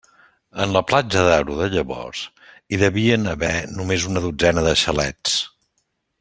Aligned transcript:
En 0.63 0.71
la 0.75 0.81
Platja 0.91 1.25
d'Aro 1.27 1.57
de 1.59 1.67
llavors 1.73 2.21
hi 2.77 2.81
devien 2.85 3.29
haver 3.35 3.53
només 3.77 4.09
una 4.13 4.25
dotzena 4.27 4.65
de 4.71 4.73
xalets. 4.87 5.37